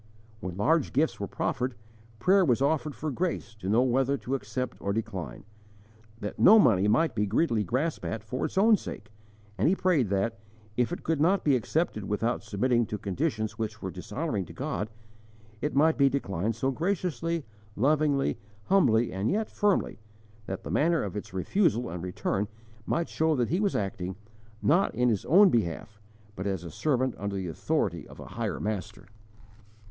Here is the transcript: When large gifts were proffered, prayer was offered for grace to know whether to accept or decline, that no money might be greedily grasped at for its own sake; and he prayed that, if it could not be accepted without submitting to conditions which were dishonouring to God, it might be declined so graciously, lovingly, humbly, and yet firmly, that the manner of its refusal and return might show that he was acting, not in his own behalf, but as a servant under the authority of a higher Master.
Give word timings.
When 0.39 0.57
large 0.57 0.93
gifts 0.93 1.19
were 1.19 1.27
proffered, 1.27 1.75
prayer 2.17 2.43
was 2.43 2.59
offered 2.59 2.95
for 2.95 3.11
grace 3.11 3.53
to 3.57 3.69
know 3.69 3.83
whether 3.83 4.17
to 4.17 4.33
accept 4.33 4.75
or 4.79 4.93
decline, 4.93 5.43
that 6.21 6.39
no 6.39 6.57
money 6.57 6.87
might 6.87 7.13
be 7.13 7.27
greedily 7.27 7.63
grasped 7.63 8.03
at 8.05 8.23
for 8.23 8.43
its 8.43 8.57
own 8.57 8.77
sake; 8.77 9.11
and 9.59 9.67
he 9.69 9.75
prayed 9.75 10.09
that, 10.09 10.39
if 10.75 10.91
it 10.91 11.03
could 11.03 11.21
not 11.21 11.43
be 11.43 11.55
accepted 11.55 12.05
without 12.05 12.41
submitting 12.41 12.87
to 12.87 12.97
conditions 12.97 13.59
which 13.59 13.83
were 13.83 13.91
dishonouring 13.91 14.43
to 14.45 14.53
God, 14.53 14.89
it 15.61 15.75
might 15.75 15.99
be 15.99 16.09
declined 16.09 16.55
so 16.55 16.71
graciously, 16.71 17.45
lovingly, 17.75 18.39
humbly, 18.63 19.13
and 19.13 19.29
yet 19.29 19.51
firmly, 19.51 19.99
that 20.47 20.63
the 20.63 20.71
manner 20.71 21.03
of 21.03 21.15
its 21.15 21.31
refusal 21.31 21.91
and 21.91 22.01
return 22.01 22.47
might 22.87 23.07
show 23.07 23.35
that 23.35 23.49
he 23.49 23.59
was 23.59 23.75
acting, 23.75 24.15
not 24.63 24.95
in 24.95 25.09
his 25.09 25.25
own 25.25 25.49
behalf, 25.51 26.01
but 26.35 26.47
as 26.47 26.63
a 26.63 26.71
servant 26.71 27.13
under 27.19 27.35
the 27.35 27.47
authority 27.47 28.07
of 28.07 28.19
a 28.19 28.25
higher 28.29 28.59
Master. 28.59 29.05